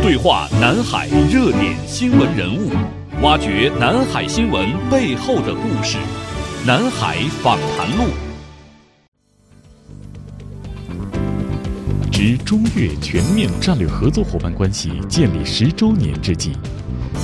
[0.00, 2.70] 对话南海热点新闻人物，
[3.22, 5.98] 挖掘南海新闻背后的故事。
[6.66, 8.04] 南海访谈录。
[12.10, 16.52] 值中越全面战略合作伙伴关系建立十周年之际，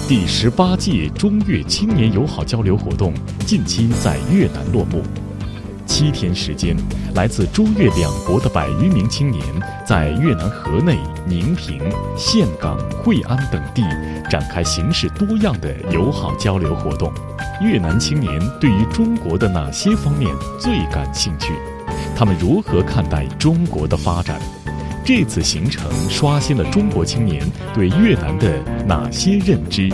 [0.07, 3.13] 第十八届中越青年友好交流活动
[3.47, 5.03] 近期在越南落幕。
[5.89, 6.77] 七天时间，
[7.15, 9.43] 来自中越两国的百余名青年，
[9.85, 11.81] 在越南河内、宁平、
[12.17, 13.83] 岘港、惠安等地
[14.31, 17.11] 展开形式多样的友好交流活动。
[17.63, 18.31] 越南青年
[18.61, 20.31] 对于中国的哪些方面
[20.61, 21.53] 最感兴趣？
[22.15, 24.39] 他们如何看待中国的发展？
[25.05, 27.43] 这次行程刷新了中国青年
[27.75, 29.91] 对越南的哪些认知？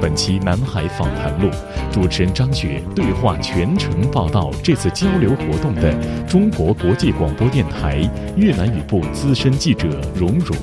[0.00, 1.48] 本期《南海访谈录》，
[1.92, 5.94] 主持人张雪对话全程报道这次交流活动的
[6.26, 7.98] 中国国际广播电台
[8.36, 10.56] 越南语部资深记者荣荣，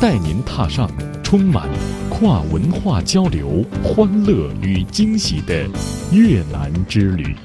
[0.00, 0.90] 带您踏上
[1.22, 1.68] 充满
[2.08, 5.68] 跨文化交流、欢乐与惊喜的
[6.10, 7.36] 越南之旅。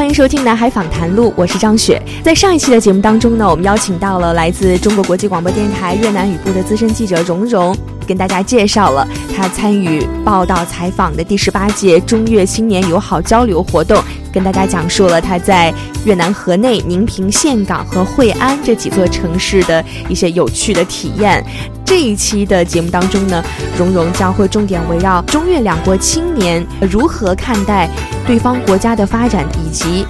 [0.00, 2.00] 欢迎收听《南海访谈录》，我是张雪。
[2.24, 7.76] 在上一期的节目当中呢，我们邀请到了来自中国国际广播电台越南语部的资深记者荣荣，
[8.08, 9.06] 跟大家介绍了
[9.36, 15.72] 他参与报道采访的第十八届中越青年友好交流活动，跟大家讲述了他在
[16.04, 21.44] 越南河内、宁平、岘港和惠安这几座城市的一些有趣的体验。
[21.84, 23.42] 这一期的节目当中呢，
[23.76, 27.88] 荣荣将会重点围绕中越两国青年如何看待
[28.26, 30.06] 对方国家的发展，以及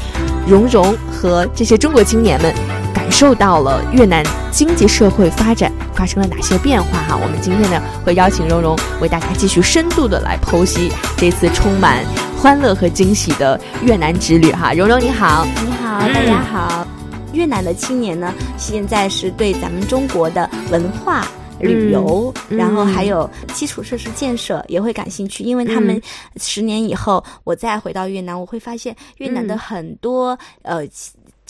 [0.47, 2.55] 荣荣和这些中国青年们
[2.93, 7.17] 感受到了越南经济社会发展发生了哪些变化哈。
[7.17, 12.05] 我们今天呢会邀请荣荣为大家继续深度的来剖析这次充满
[12.41, 14.73] 欢乐和惊喜的越南之旅哈。
[14.73, 16.87] 蓉蓉你好，你好，大家好。
[17.35, 21.29] 越南的青年呢，现在是对咱们中国的文化。
[21.61, 26.01] 旅游，然后还有基础设施建设也会感兴趣，因为他们
[26.39, 30.89] 十年以后我再回到越南，我会发现越南的很多呃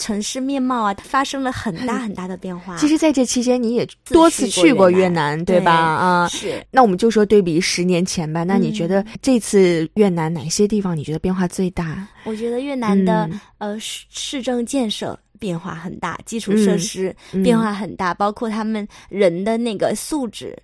[0.01, 2.75] 城市面貌啊发生了很大很大的变化。
[2.75, 5.71] 其实，在这期间你也多次去过越南，对吧？
[5.71, 6.65] 啊，是。
[6.71, 8.43] 那我们就说对比十年前吧。
[8.43, 12.07] 那你觉得这次越南哪些地方你觉得变化最大？
[12.23, 13.29] 我觉得越南的
[13.59, 15.17] 呃市市政建设。
[15.41, 17.13] 变化很大，基础设施
[17.43, 20.55] 变化很大，包括他们人的那个素质，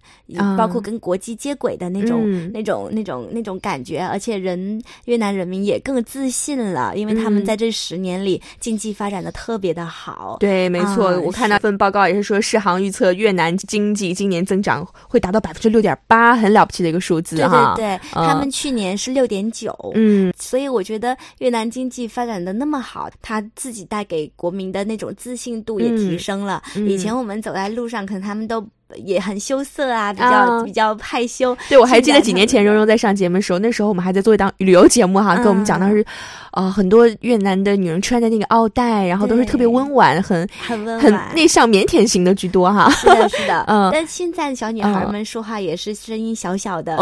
[0.56, 4.00] 包括跟国际接轨的那种、那种、那种、那种感觉。
[4.00, 10.38] 而且人越南人民也更自信了，因为他们在这十年里经济发展的特别的好。
[10.40, 17.74] 对，没错，我看那份报告也是说，世行预测越南经济今年增长会达到百分之六点八，很了不起的一个数字哈。
[17.76, 24.67] 对对对，他们去年是六点九，嗯，所以我觉得越南经济发展的那么好，他自己带给国民。
[24.72, 26.62] 的那种自信度也提升了。
[26.76, 31.56] 以前我们走在路上，可能他们都也很羞涩啊，比较比较害羞。
[31.70, 36.06] 对，我还记得几年前蓉蓉在上节目的时候，那时候我们还在做一档旅游节目哈，跟我们讲当时。
[36.52, 42.90] 啊，很多越南的女人穿的那个奥黛，然后都是特别温婉、很很温很内向、腼腆型的居多哈。
[42.98, 43.92] 是的，是的， 嗯。
[43.94, 46.98] 但现在的小女孩们说话也是声音小小的、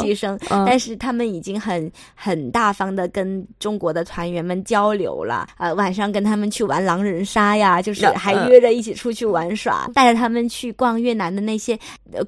[0.00, 5.48] 细细声，但是她们已经很很大方的跟中国的团员们交流了。
[5.58, 11.78] 呃，晚上跟他们去玩狼人杀呀，就是还约着一起出去玩耍，带着他们去逛越南的那些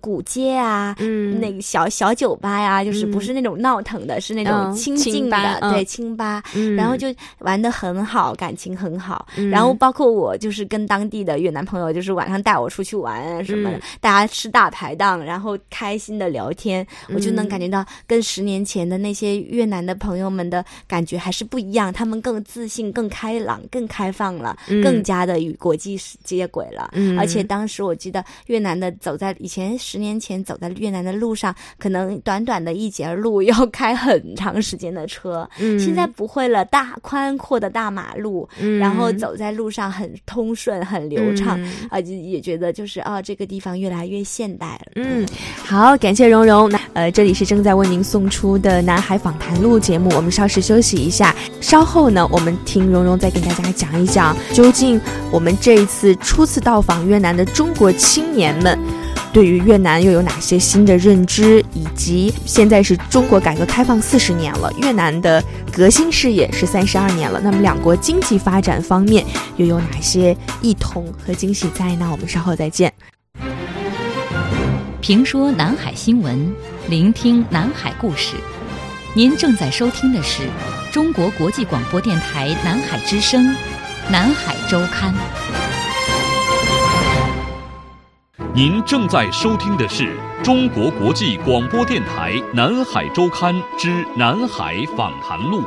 [0.00, 6.42] 古街啊，嗯，那个小小酒吧呀，就是不是那种闹腾的，是那种清静的，对，清吧。
[6.76, 7.08] 然后就
[7.38, 9.26] 玩的很好，感情很好。
[9.50, 21.92] 然后包括我，就是跟当地的越南朋友，就是晚上带我出去玩啊什么的，大家吃大排档，然后开心的聊天，我就能感觉到跟十年前的那些越南的朋友们的感觉还是不一样。
[21.92, 26.92] 他们更自信、更开朗、更开放了，更加的与国际接轨了。
[27.18, 36.64] 而且当时我记得越南的走在以前十年前走在越南的路上，可能短短的一节路要开很长时间的车，嗯现在不会了。
[36.66, 38.48] 大宽阔的大马路，
[38.78, 41.60] 然后走在路上很通顺、很流畅
[41.90, 44.92] 啊，就也觉得就是啊，这个地方越来越现代了。
[44.94, 46.70] 嗯，好，感谢蓉蓉。
[46.70, 55.00] 那呃，这里是正在为您送出的《南海访谈录》节目，我们稍事休息一下，稍后呢，我们听蓉蓉再跟大家讲一讲，究竟
[55.30, 58.78] 我们这一次初次到访越南的中国青年们。
[59.32, 65.42] 对于越南又有哪些新的认知，以及现在是中国改革开放四十年了，越南的
[65.72, 69.24] 革新事业是三十二年了，那么两国经济发展方面
[69.56, 72.06] 又有哪些异同和惊喜在呢？
[72.12, 72.92] 我们稍后再见。
[75.02, 76.54] 评说南海新闻，
[76.88, 78.36] 聆听南海故事。
[79.16, 80.44] 您正在收听的是
[80.92, 83.44] 中国国际广播电台南海之声
[84.08, 85.12] 《南海周刊》。
[88.54, 95.62] 您正在收听的是中国国际广播电台《南海周刊》之《南海访谈录》。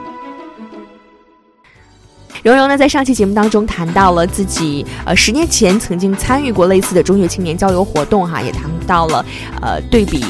[2.45, 9.25] 蓉蓉呢，在上期节目当中谈到了自己，呃，十年前曾经参与过类似的中学青年交流活动，哈，也谈到了，
[9.63, 10.23] 呃，对比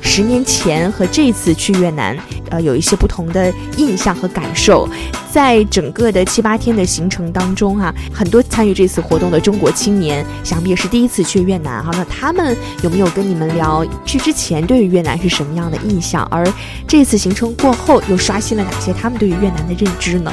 [0.00, 2.18] 十年前和这次去越南，
[2.50, 4.88] 呃，有一些不同的印象和感受。
[5.30, 16.26] 在整个的七八天的行程当中，哈，很多参与这次活动的中国青年，想必也是第一次去越南，哈，那他们有没有跟你们聊去之前对于越南是什么样的印象？
[16.32, 16.44] 而
[16.88, 20.32] 这次行程过后，又刷新了哪些他们对于越南的认知呢？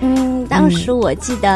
[0.00, 1.50] 嗯当时我记得，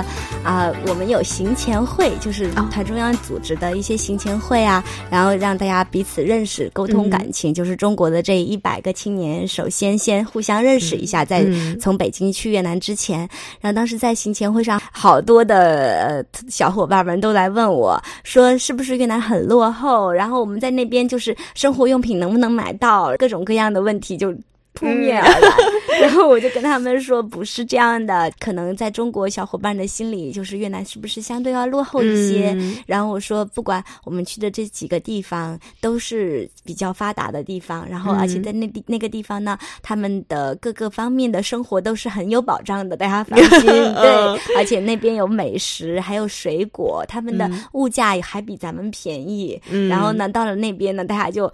[0.44, 7.52] 啊，我们有行前会，就是团中央组织的一些行前会啊，然后让大家彼此认识、沟通感情。
[7.52, 11.44] 就是中国的这一百个青年，首先先互相认识一下，在
[11.80, 13.28] 从北京去越南之前，
[13.60, 20.12] 然后当时在行前会上，好多的小伙伴们都来问我，说是不是越南很落后？
[20.12, 23.12] 然后我们在那边就是生活用品能不能买到？
[23.18, 24.32] 各种各样的问题就。
[24.74, 25.50] 扑面而来，
[26.00, 32.56] 然后我就跟他们说，不是这样的，可能在中国小伙伴的心里，就是越南是不是相对要落后一些？
[32.86, 43.60] 然后我说，不管我们去的这几个地方都是比较发达的地方，然后而且在那地那个地方呢，他们的各个方面的生活都是很有保障的，大家放心。
[43.94, 49.60] 对，而且那边有美食，还有水果，他们的物价也还比咱们便宜。
[49.88, 51.52] 然后呢，到了那边呢，大家就。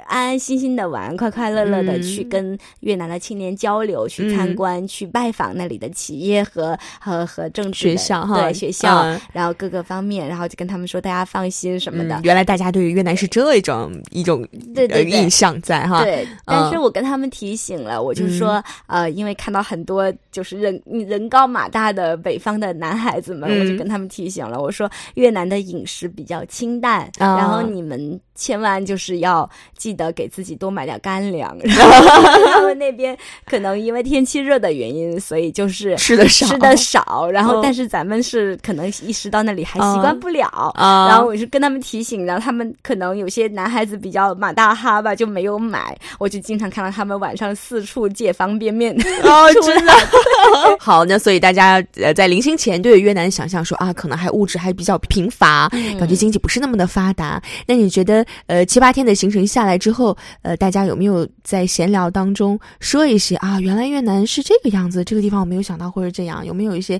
[0.00, 12.20] 安安心心的玩，快快乐乐的去跟越南的青年交流，去参观，去拜访那里的企业和和和政治学校哈，对学校，然后各个方面，然后就跟他们说，大家放心什么的。
[12.24, 16.02] 原来大家对于越南是这种一种对对印象在哈。
[16.02, 29.48] 对，但是我跟他们提醒了，我就说呃，因为看到很多就是人人高马大的北方的男孩子们，我就跟他们提醒了，我说越南的饮食比较清淡，然后你们千万就是要。
[29.76, 32.08] 记得给自己多买点干粮， 然后
[32.46, 33.14] 他们那边
[33.44, 37.28] 可能因为天气热的原因，所以就是吃的少，吃的少。
[37.30, 40.72] 然后，但是咱们是可能一时到那里还习惯不了。
[40.74, 45.94] 然后我就跟他们提醒，然后他们可能有些男孩子比较马大哈吧，就没有买。
[46.18, 48.96] 我就经常看到他们晚上四处借方便面。
[49.22, 49.92] 哦， 真的。
[50.80, 57.42] 好，那所以大家呃在临行前对越南想象说啊，可能还物质还比较贫乏，感觉经济不是那么的发达。
[57.66, 59.78] 那你觉得呃七八天的行程下来？
[59.78, 63.60] 之后，呃，大家有没有在闲聊当中说一些啊？
[63.60, 66.98] 原来越南是这个样子，这个地方我没有想到会是这样，有没有一些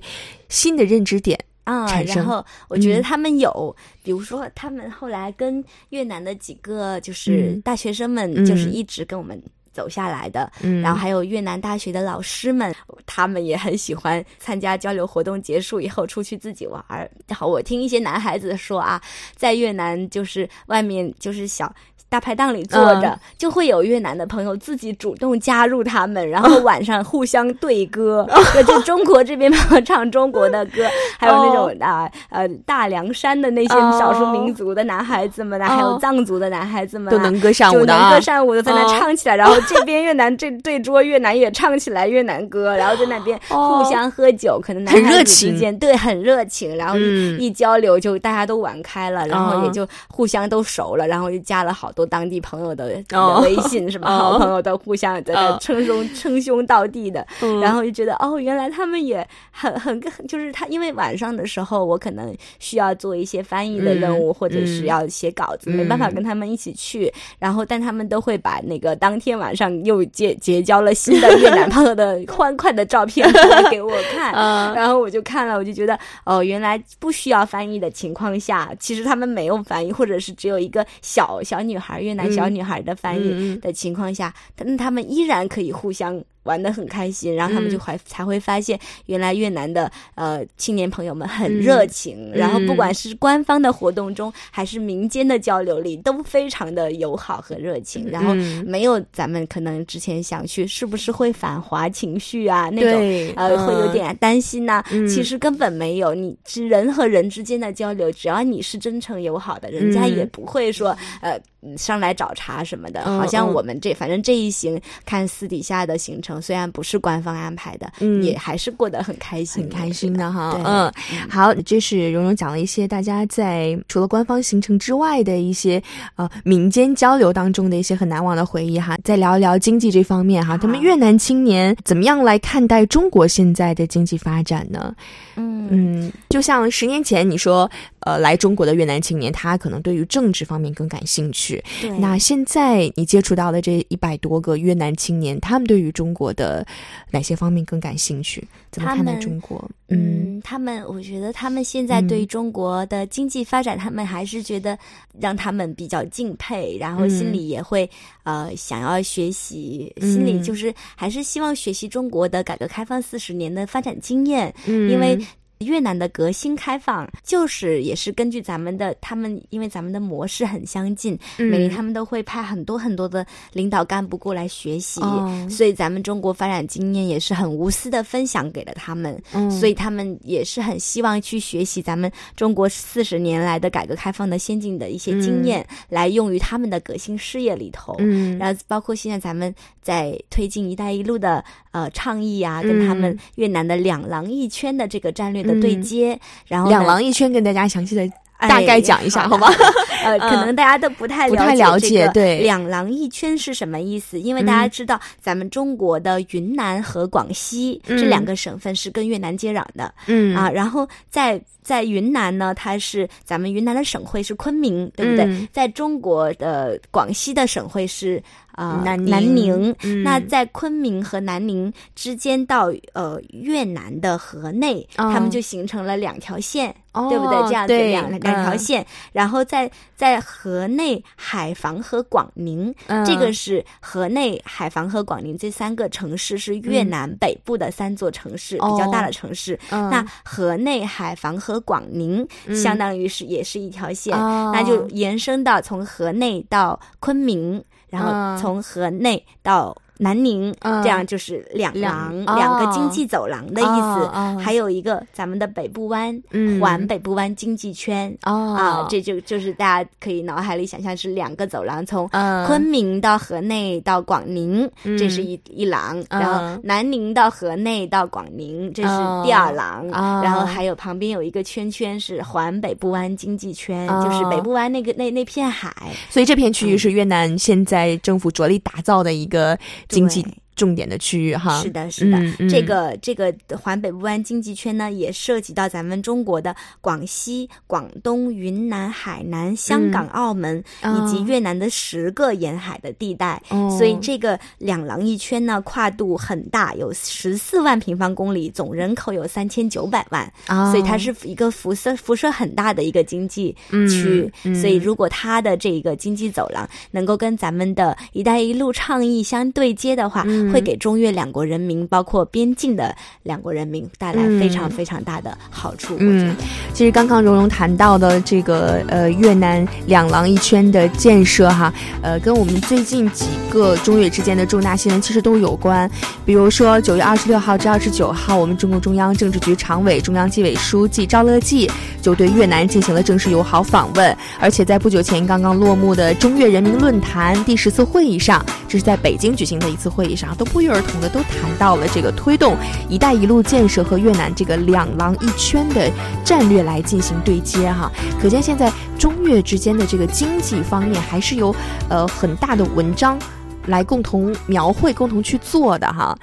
[0.48, 1.86] 新的认知点啊？
[2.02, 9.40] 然后我觉得他们有，比如说他们后来跟越南的几个就是大学生们，就是一直跟我们
[9.74, 10.50] 走下来的，
[10.80, 12.74] 然后还有越南大学的老师们，
[13.04, 16.82] 他们也很喜欢参加交流活动，结束以后出去自己玩。
[17.28, 19.02] 好，我听一些男孩子说啊，
[19.34, 21.70] 在越南就是外面就是小。
[22.14, 28.24] 大排档里坐着，就会有越南的朋友自己主动加入他们，然后晚上互相对歌，
[28.64, 30.84] 就中国这边朋友唱中国的歌，
[31.18, 52.03] 还有那种啊呃大凉山的那些少数民族的男孩子们啊，还有藏族的男孩子们都能歌善舞的，能歌善舞的在那唱起来，然后这边越南这对桌越南也唱起来越南歌，然后在那边互相喝酒，可能男孩子之间对很热情，然后一交流就大家都玩开了，然后也就互相都熟了，然后就加了好多。
[52.06, 53.02] 当地朋友的
[53.42, 54.08] 微信是吧？
[54.16, 57.26] 好朋友都互相在那称兄称兄道弟的，
[57.62, 67.12] 然后就觉得哦，原来他们也很很就是他，因为晚上的时候我可能需要做一些翻译的任务，或者是要写稿子，没办法跟他们一起去。
[67.38, 74.32] 然后，但他们都会把那个当天晚上又结结交了新的越南朋友的 欢快的照片发给我看，
[74.74, 81.93] 然后我就看了，我就觉得哦，原来不需要翻译的情况下，其实他们没有翻译，或者是只有一个小小女孩。
[82.00, 86.22] 越南小女孩的翻译的情况下，但他们依然可以互相。
[86.44, 98.34] 玩的很开心，然后他们就会才会发现，原来越南的呃青年朋友们很热情，然后不管是官方的活动中，还是民间的交流里，都非常的友好和热情，然后
[98.64, 111.40] 没有咱们可能之前想去是不是会反华情绪啊那种呃会有点担心呐，其实根本没有，你是人和人之间的交流，只要你是真诚友好的，人家也不会说呃
[111.78, 116.33] 上来找茬什么的，好像我们这反正这一行看私底下的行程。
[116.34, 120.60] 程，虽然不是官方安排的，嗯，也还是过得很开心，很开心的哈。
[120.64, 120.92] 嗯，
[121.30, 125.82] 好，这是蓉蓉讲了一些大家在除了官方行程之外的一些
[126.16, 128.98] 呃民间交流当中的一些很难忘的回忆哈。
[129.04, 134.94] 再聊一聊经济这方面哈，他们越南青年怎么样来看待中国现在的经济发展呢？
[135.36, 137.70] 嗯嗯，就像十年前你说，
[138.04, 141.62] 呃，来中国的越南青年，他可能对于政治方面更感兴趣。
[141.80, 146.66] 对，那现在你接触到的这一百多个越南青年，他们对于中国的
[147.10, 148.46] 哪些方面更感兴趣？
[148.70, 149.68] 怎么看待中国？
[149.88, 154.78] 嗯，他们，我觉得他们现在对中国的经济发展，他们还是觉得
[155.18, 157.88] 让他们比较敬佩，然后心里也会
[158.24, 165.18] 呃想要学习，心里就是还是希望学习中国的改革开放四十年的发展经验，因为。
[165.64, 175.00] 越南的革新开放就是也是根据咱们的，他们因为咱们的模式很相近，每年他们都会派很多很多的领导干部过来学习，
[175.48, 187.96] 所以咱们中国发展经验也是很无私的分享给了他们，所以他们也是很希望去学习咱们中国四十年来的改革开放的先进的一些经验，来用于他们的革新事业里头。
[188.38, 191.44] 然后包括现在咱们在推进“一带一路”的
[191.74, 195.44] 呃倡议啊，跟他们越南的两廊一圈的这个战略。
[195.44, 199.46] 的对接，然后两廊一圈，跟大家详细的大概讲一下，好吗？
[200.02, 204.18] 呃，可能大家都不太不太了解，对，两廊一圈是什么意思？
[204.18, 215.48] 因为大家知道，咱们中国的云南和广西这两个省份是跟越南接壤的，嗯啊，然后在在云南呢，它是咱们云南的省会是昆明，对不对？
[215.52, 218.22] 在中国的广西的省会是。
[218.54, 218.98] 啊，南
[219.36, 227.48] 宁，那在昆明和南宁之间到呃越南的河内，他们就形成了两条线，对不对？
[227.48, 232.72] 这样子两两条线，然后在在河内、海防和广宁，
[233.04, 239.58] 这个是河内、海防和广宁这三个城市是越南北部的三座城市，比较大的城市。
[239.70, 247.62] 那河内、海防和广宁相当于是也是一条线，那就延伸到从河内到昆明。
[247.94, 249.76] 然后从河内到。
[249.96, 254.10] 南宁，这样就是两廊，两个经济走廊的意思。
[254.42, 256.20] 还有一个咱们的北部湾，
[256.60, 258.12] 环北部湾经济圈。
[258.22, 262.08] 啊，这就就是大家可以脑海里想象是两个走廊，从
[262.46, 268.88] 昆明到河内到广宁，这是一一廊；然后南宁到河内到广宁，这是
[269.24, 269.86] 第二廊。
[270.22, 275.72] 然后还有旁边有一个圈圈是环北部湾经济圈，就是北部湾那个那那片海。
[276.10, 279.56] 所以这片区域是越南现在政府着力打造的一个。
[279.88, 280.24] 经济。
[280.56, 282.18] 重点的区域哈，是的，是的，
[282.48, 293.42] 这个这个环北部湾经济圈呢，也涉及到咱们中国的广西、广东、云南、海南、香港、澳门以及越南的十个沿海的地带，
[293.76, 300.32] 所以这个两廊一圈呢，跨度很大，有十四万平方公里，总人口有三千九百万，
[300.70, 303.54] 所以它是一个辐射辐射很大的一个经济
[303.88, 304.30] 区。
[304.54, 315.96] 所以如果它的这个经济走廊能够跟咱们的一带一路倡议相对接的话，会给中越两国人民，包括边境的两国人民带来非常非常大的好处。
[315.98, 316.34] 嗯，
[316.72, 321.72] 其实刚刚蓉蓉谈到的这个呃越南两廊一圈的建设哈，
[322.02, 325.90] 呃，跟我们最近几个中越之间的重大新闻其实都有关。
[326.24, 331.70] 比如说九月二十六号至二十九号，我们中共中央政治局常委、中央纪委书记赵乐际
[332.00, 340.33] 就对越南进行了正式友好访问，而且在不久前刚刚落幕的中越人民论坛第十次会议上，这是在北京举行的一次会议上。
[340.34, 342.56] 都不约而同的都谈到了这个推动
[342.88, 345.90] “一带一路”建设和越南这个两廊一圈的
[346.24, 351.54] 战略来进行对接哈，可见现在中越之间的这个经济方面还是有
[351.88, 353.18] 呃很大的文章
[353.66, 356.16] 来共同描绘、共同去做的哈。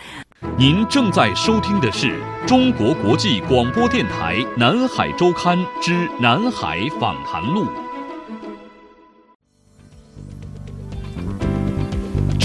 [0.57, 7.65] 您正在收听的是中国国际广播电台《南海周刊》之《南海访谈录》。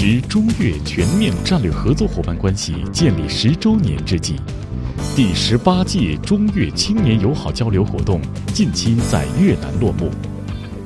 [0.07, 4.35] 值中越全面战略合作伙伴关系建立十周年之际，
[5.17, 8.21] 第十八届中越青年友好交流活动
[8.53, 10.09] 近期在越南落幕。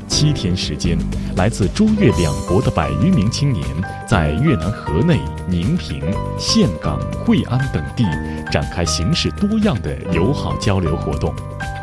[0.08, 0.98] 七天时间，
[1.36, 3.64] 来自中越两国的百余名青年
[4.10, 6.02] 在越南河内、宁平、
[6.40, 8.04] 岘港、惠安等地
[8.52, 11.32] 展开形式多样的友好交流活动。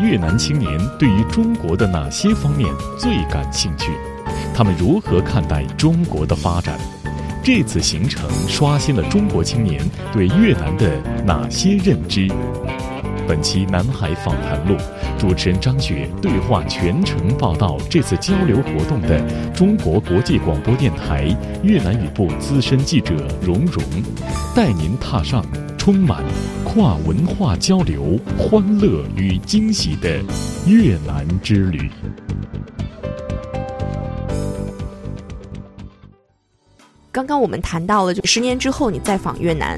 [0.01, 0.69] 越南青年
[0.99, 2.69] 对于中国的哪些方面
[2.99, 3.93] 最感兴趣？
[4.53, 6.77] 他们如何看待中国的发展？
[7.43, 9.81] 这次行程刷新了中国青年
[10.13, 12.29] 对越南的哪些认知？
[13.27, 14.75] 本期南海访谈录，
[15.19, 19.21] 主持人张雪对话全程报道这次交流活动的
[19.53, 21.25] 中国国际广播电台
[21.63, 23.83] 越南语部资深记者荣荣，
[24.55, 25.45] 带您踏上
[25.77, 26.23] 充满
[26.65, 30.23] 跨文化交流、欢乐与惊喜的
[30.67, 31.91] 越南之旅。
[37.19, 39.77] 刚刚我们谈到了，就十年之后你再访越南，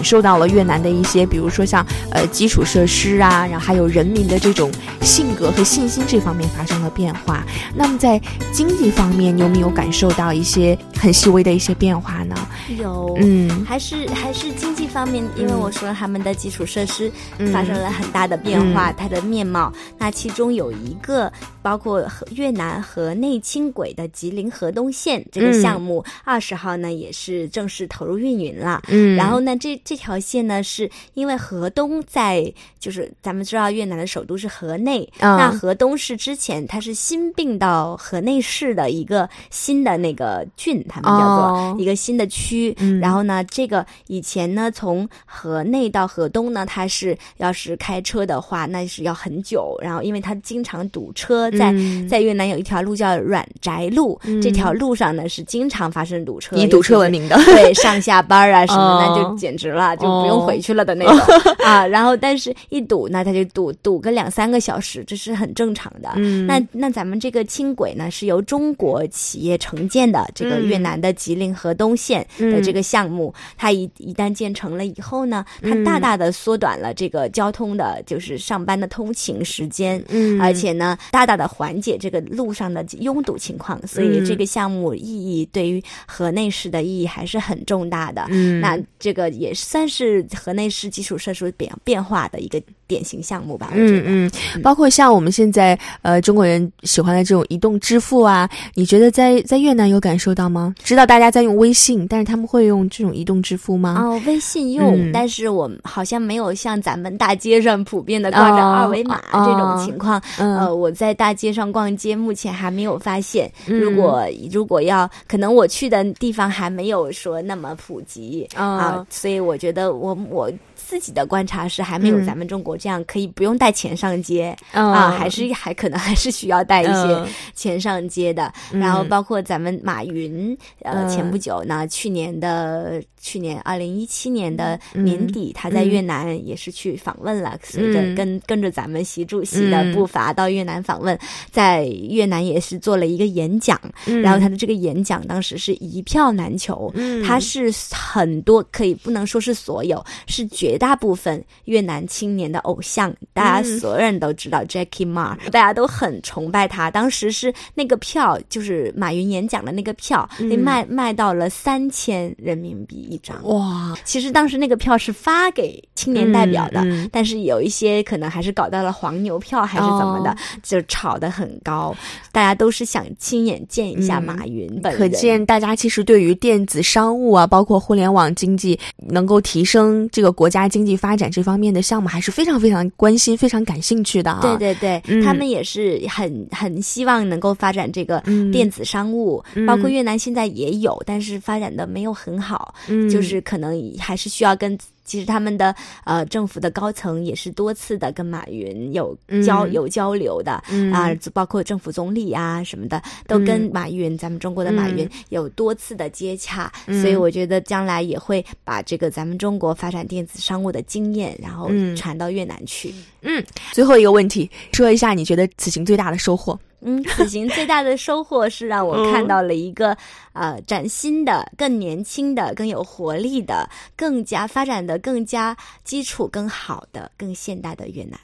[0.00, 7.44] 感受到了越南的一些，比如说像呃基础设施啊，然后还有人民的这种性格和信心这方面发生了变化。
[7.74, 8.18] 那么在
[8.50, 12.34] 经济方面，你有没有感受到一些很细微的一些变化呢？
[12.78, 17.12] 有，嗯，还是还是经济方面，因为我说他们的基础设施
[17.52, 19.70] 发生了很大的变化，它的面貌。
[19.98, 21.30] 那其中有一个
[21.60, 22.02] 包括
[22.34, 26.70] 越南河内轻轨的吉林河东线这个项目，二十号。
[26.78, 32.40] 呢也是正式投入运营了，嗯，然后呢，这这条线呢，是因为河东在，
[32.78, 51.74] 就是咱们知道越南的首都是河内，那河东是之前它是新并到河内市的一个新的那个郡，他们叫做一个新的区，然后呢，这个以前呢，从河内到河东呢，它是要是开车的话，那是要很久，然后因为它经常堵车，在
[52.08, 56.54] 在越南有一条路叫软宅路，这条路上呢是经常发生堵车。
[56.54, 61.18] 以堵车闻名的， 对，上下班啊什么，那就简直了，就不用回去了的那种
[61.64, 61.86] 啊。
[61.86, 66.10] 然后，但是一堵，那他就堵堵个两三个小时，这是很正常的。
[66.46, 83.80] 那那咱们这个轻轨呢，是由中国企业承建的，这个越南的吉林河东线的这个项目，它一一旦建成了以后呢，它大大的缩短了这个交通的，就是上班的通勤时间，嗯，而且呢，大大的缓解这个路上的拥堵情况。
[83.86, 86.50] 所以这个项目意义对于河内。
[86.52, 93.70] 市的意义还是很重大的，嗯，那这个也算是河内市基础设施变变化的一个典型项目吧。
[93.72, 94.30] 嗯嗯，
[94.62, 100.74] 包括像我们现在呃中国人喜欢的这种移动支付啊，你觉得在在越南有感受到吗？
[100.82, 104.02] 知道大家在用微信，但是他们会用这种移动支付吗？
[104.02, 110.20] 哦，微信用，但是我好像没有像咱们大街上普遍的挂着二维码这种情况。
[110.38, 113.50] 呃，我在大街上逛街，目前还没有发现。
[113.66, 116.50] 如果如果要，可能我去的地方。
[116.50, 120.52] 还没有说那么普及啊，所以我我觉得我我
[120.90, 124.56] 自己的观察是还没有咱们中国这样可以不用带钱上街。
[124.72, 127.24] 啊，还是还可能还是需要带一些
[127.54, 128.52] 钱上街的。
[128.72, 141.16] 然后包括咱们马云，呃，前不久呢，去年的去年二零一七年的年底，他在越南也是去访问了，随着跟跟着咱们习主席的步伐到越南访问，
[141.52, 143.80] 在越南也是做了一个演讲，
[144.24, 146.30] 然后他的这个演讲当时是一票。
[146.30, 146.90] 难求，
[147.26, 153.14] 他是很多可以不能说是所有，是绝大部分越南青年的偶像。
[153.32, 156.90] 大家所有人都知道 Jackie Ma，大家都很崇拜他。
[156.90, 163.36] 当时是那个票，就是马云演讲的那个票，那卖卖到了三千人民币一张。
[163.46, 163.94] 哇！
[164.04, 171.94] 其实当时那个票是发给青年代表的，但是有一些可能还是搞到了黄牛票还是怎么的，就炒得很高。
[172.32, 176.30] 大家都是想亲眼见一下马云本人，可见大家其实对于。
[176.40, 184.38] 电子商务啊，包括互联网经济能够提升这个国家经济发展这方面的项目，还是非常非常关心、非常感兴趣的啊。
[184.40, 192.72] 对对对，他们也是很很希望能够发展这个电子商务，包括越南现在也有，但是发展的没有很好，
[193.10, 194.78] 就是可能还是需要跟。
[195.10, 200.52] 其实他们的呃政府的高层也是多次的跟马云有交有交流的
[200.92, 212.94] 啊，包括政府总理啊什么的，都跟马云咱们中国的马云有多次的接洽，所以我觉得将来也会把这个咱们中国发展电子商务的经验，然后传到越南去。
[213.22, 216.56] 嗯，最后一个问题，说一下你觉得此行最大的收获。
[216.82, 219.96] 嗯，此行最大的收获是让我看到了一个
[220.32, 228.18] 呃崭新的、更年轻的、更有活力的、更加发展的更加基础更好的、更现代的越南。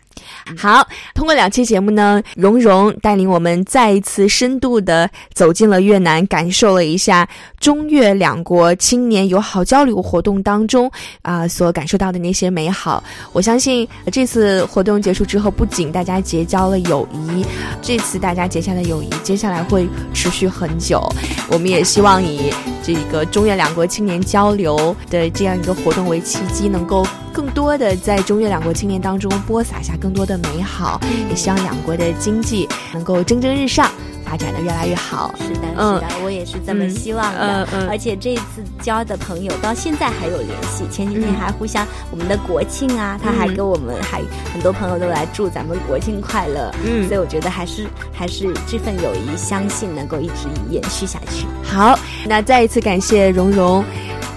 [0.57, 10.91] 好，通过两期节目呢，蓉蓉带领我们再一次深度的走进了越南，感受了一下中越两国青年友好交流活动当中
[11.23, 13.03] 啊所感受到的那些美好。
[13.33, 17.45] 我相信这次活动结束之后，不仅大家结交了友谊，
[17.83, 21.03] 这次大家结下的友谊接下来会持续很久。
[21.49, 30.41] 我们也希望以这个中越两国青年交流的这样一个活动为契机，能够更多的在中越两国青年当中播撒下更多的。
[30.47, 33.91] 美好，也希望两国的经济能够蒸蒸日上，
[34.25, 35.35] 发展的越来越好。
[35.39, 37.67] 是的，是的，我也是这么希望的。
[37.89, 46.73] 而且这次交的朋友到现在还有联系，前几天还互相我们的国庆啊，他还给我们还很多朋友都来祝咱们国庆快乐。
[46.85, 51.47] 嗯，所以我觉得还是还是这份友谊，相信能够一直延续下去。
[51.65, 53.83] 好，那再一次感谢蓉蓉。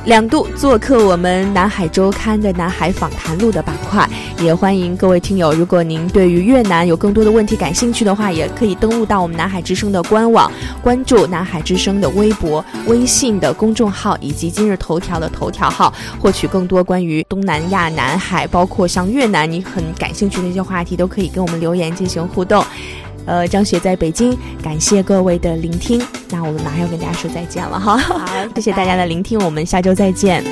[0.09, 22.65] 两度做客我们南海周刊的南海访谈录的板块，也欢迎各位听友，如果您对于越南有更多的问题感兴趣的话，也可以登录到我们南海之声的官网，关注南海之声的微博、微信的公众号以及今日头条的头条号，获取更多关于东南亚、南海，包括像越南你很感兴趣的一些话题，都可以跟我们留言进行互动。
[23.29, 26.01] 呃，张雪在北京，感谢各位的聆听。
[26.31, 30.43] 那我们马上要跟大家说再见了哈，好， 谢谢大家的聆听，我们下周再见。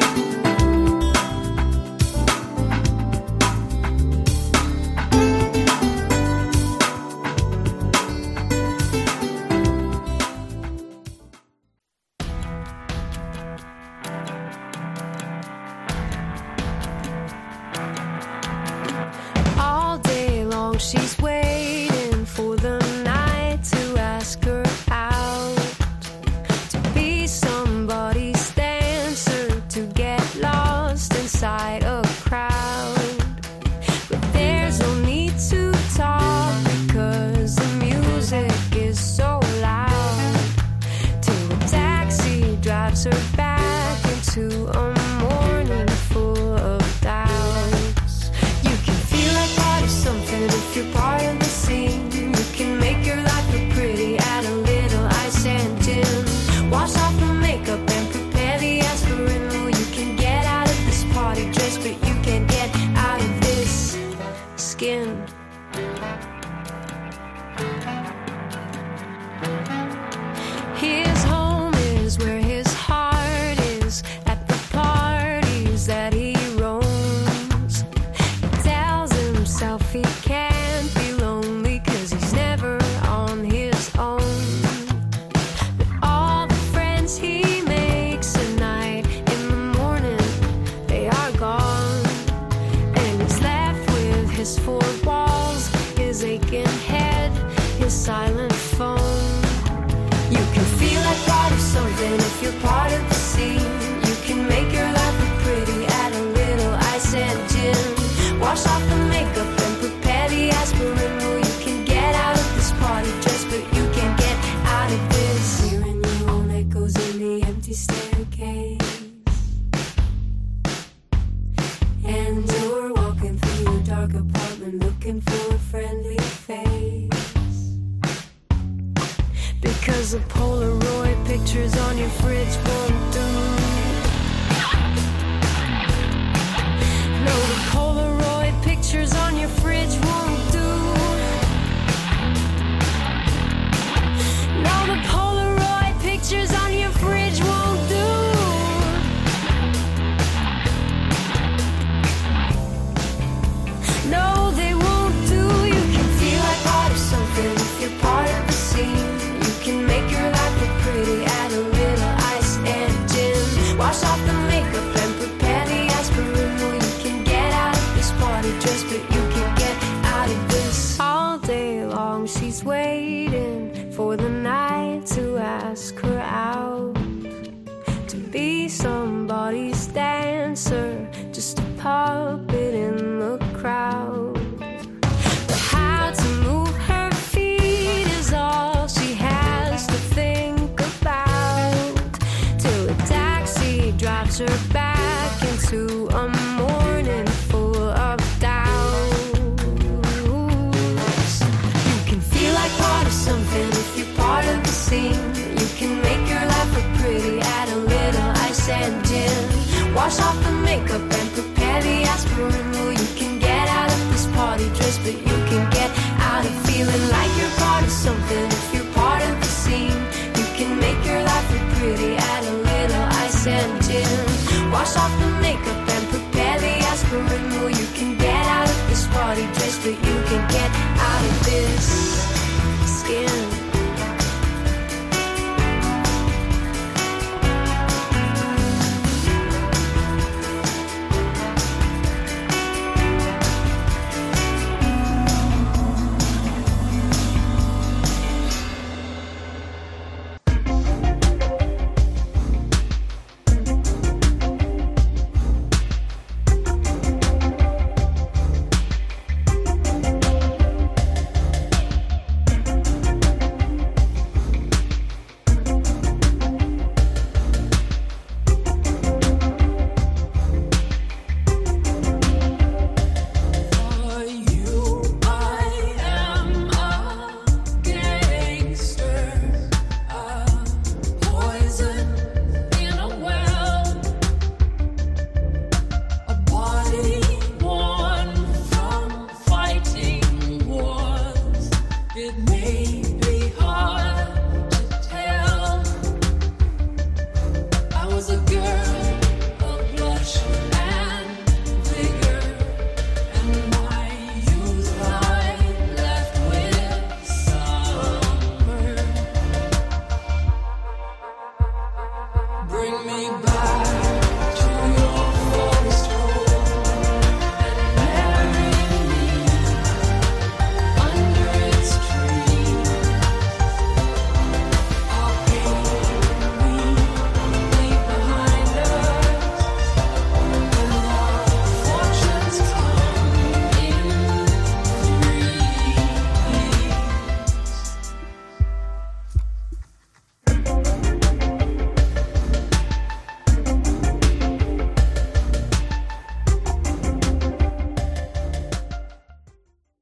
[224.88, 225.37] soft